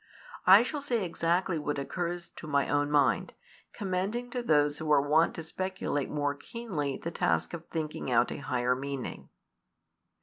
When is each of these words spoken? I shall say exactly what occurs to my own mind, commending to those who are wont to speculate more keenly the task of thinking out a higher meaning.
I 0.47 0.63
shall 0.63 0.81
say 0.81 1.05
exactly 1.05 1.59
what 1.59 1.77
occurs 1.77 2.29
to 2.29 2.47
my 2.47 2.67
own 2.67 2.89
mind, 2.89 3.35
commending 3.71 4.31
to 4.31 4.41
those 4.41 4.79
who 4.79 4.91
are 4.91 4.99
wont 5.07 5.35
to 5.35 5.43
speculate 5.43 6.09
more 6.09 6.33
keenly 6.33 6.97
the 6.97 7.11
task 7.11 7.53
of 7.53 7.67
thinking 7.67 8.09
out 8.11 8.31
a 8.31 8.37
higher 8.37 8.75
meaning. 8.75 9.29